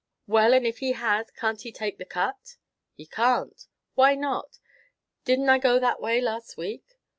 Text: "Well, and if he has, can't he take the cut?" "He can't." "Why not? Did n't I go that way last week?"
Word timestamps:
"Well, 0.25 0.55
and 0.55 0.65
if 0.65 0.79
he 0.79 0.93
has, 0.93 1.29
can't 1.29 1.61
he 1.61 1.71
take 1.71 1.99
the 1.99 2.05
cut?" 2.05 2.57
"He 2.95 3.05
can't." 3.05 3.67
"Why 3.93 4.15
not? 4.15 4.57
Did 5.25 5.41
n't 5.41 5.49
I 5.49 5.59
go 5.59 5.77
that 5.77 6.01
way 6.01 6.19
last 6.19 6.57
week?" 6.57 6.97